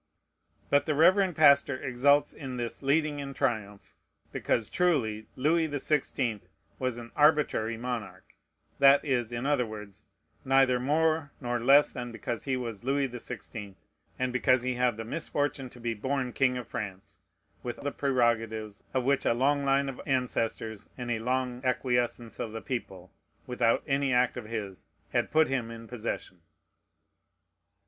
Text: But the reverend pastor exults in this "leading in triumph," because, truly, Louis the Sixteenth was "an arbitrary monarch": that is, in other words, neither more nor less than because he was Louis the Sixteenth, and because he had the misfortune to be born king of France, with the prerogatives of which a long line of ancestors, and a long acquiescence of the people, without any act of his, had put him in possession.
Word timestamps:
But 0.71 0.87
the 0.87 0.95
reverend 0.95 1.35
pastor 1.35 1.77
exults 1.77 2.33
in 2.33 2.57
this 2.57 2.81
"leading 2.81 3.19
in 3.19 3.35
triumph," 3.35 3.93
because, 4.31 4.67
truly, 4.67 5.27
Louis 5.35 5.67
the 5.67 5.79
Sixteenth 5.79 6.47
was 6.79 6.97
"an 6.97 7.11
arbitrary 7.15 7.77
monarch": 7.77 8.33
that 8.79 9.05
is, 9.05 9.31
in 9.31 9.45
other 9.45 9.67
words, 9.67 10.07
neither 10.43 10.79
more 10.79 11.33
nor 11.39 11.59
less 11.59 11.91
than 11.93 12.11
because 12.11 12.45
he 12.45 12.57
was 12.57 12.83
Louis 12.83 13.05
the 13.05 13.19
Sixteenth, 13.19 13.77
and 14.17 14.33
because 14.33 14.63
he 14.63 14.73
had 14.73 14.97
the 14.97 15.05
misfortune 15.05 15.69
to 15.69 15.79
be 15.79 15.93
born 15.93 16.33
king 16.33 16.57
of 16.57 16.67
France, 16.67 17.21
with 17.61 17.75
the 17.75 17.91
prerogatives 17.91 18.83
of 18.95 19.05
which 19.05 19.23
a 19.27 19.35
long 19.35 19.63
line 19.65 19.87
of 19.87 20.01
ancestors, 20.07 20.89
and 20.97 21.11
a 21.11 21.19
long 21.19 21.63
acquiescence 21.63 22.39
of 22.39 22.53
the 22.53 22.61
people, 22.63 23.13
without 23.45 23.83
any 23.85 24.11
act 24.11 24.35
of 24.35 24.45
his, 24.45 24.87
had 25.11 25.29
put 25.29 25.47
him 25.47 25.69
in 25.69 25.87
possession. 25.87 26.41